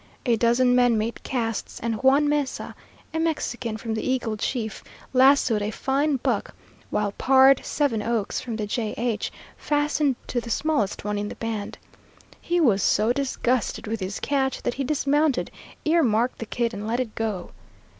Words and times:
A 0.25 0.35
dozen 0.35 0.73
men 0.73 0.97
made 0.97 1.21
casts, 1.21 1.79
and 1.79 2.01
Juan 2.01 2.27
Mesa, 2.27 2.73
a 3.13 3.19
Mexican 3.19 3.77
from 3.77 3.93
the 3.93 4.01
Eagle 4.01 4.35
Chief, 4.35 4.83
lassoed 5.13 5.61
a 5.61 5.69
fine 5.69 6.15
buck, 6.15 6.55
while 6.89 7.11
"Pard" 7.19 7.63
Sevenoaks, 7.63 8.41
from 8.41 8.55
the 8.55 8.65
J+H, 8.65 9.31
fastened 9.57 10.15
to 10.25 10.41
the 10.41 10.49
smallest 10.49 11.03
one 11.05 11.19
in 11.19 11.29
the 11.29 11.35
band. 11.35 11.77
He 12.41 12.59
was 12.59 12.81
so 12.81 13.13
disgusted 13.13 13.85
with 13.85 13.99
his 13.99 14.19
catch 14.19 14.63
that 14.63 14.73
he 14.73 14.83
dismounted, 14.83 15.51
ear 15.85 16.01
marked 16.01 16.39
the 16.39 16.47
kid, 16.47 16.73
and 16.73 16.87
let 16.87 16.99
it 16.99 17.13
go. 17.13 17.51